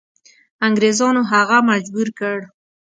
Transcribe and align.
انګریزانو 0.67 1.21
هغه 1.31 1.57
مجبور 1.69 2.07
کړ. 2.19 2.37